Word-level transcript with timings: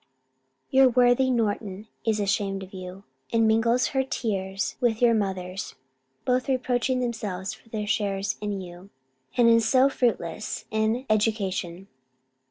Your 0.71 0.89
worthy 0.89 1.29
Norton 1.29 1.87
is 2.07 2.19
ashamed 2.19 2.63
of 2.63 2.73
you, 2.73 3.03
and 3.31 3.47
mingles 3.47 3.89
her 3.89 4.03
tears 4.03 4.75
with 4.81 4.99
your 4.99 5.13
mother's; 5.13 5.75
both 6.25 6.49
reproaching 6.49 7.01
themselves 7.01 7.53
for 7.53 7.69
their 7.69 7.85
shares 7.85 8.35
in 8.41 8.61
you, 8.61 8.89
and 9.37 9.47
in 9.47 9.59
so 9.61 9.89
fruitless 9.89 10.65
an 10.71 11.05
education. 11.07 11.87